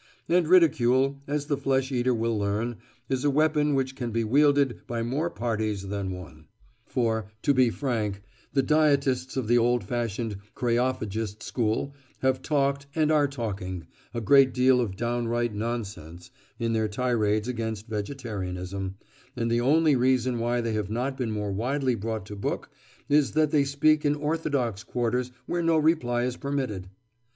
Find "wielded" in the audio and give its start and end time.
4.23-4.79